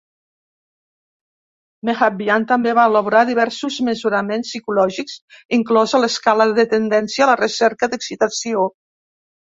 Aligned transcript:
Mehrabian 1.89 2.47
també 2.53 2.73
va 2.79 2.85
elaborar 2.91 3.21
diversos 3.29 3.77
mesuraments 3.89 4.49
psicològics, 4.53 5.19
inclosa 5.59 6.01
l'"Escala 6.05 6.49
de 6.61 6.67
tendència 6.73 7.27
a 7.27 7.29
la 7.33 7.39
recerca 7.47 7.91
de 7.93 8.01
excitació". 8.03 8.69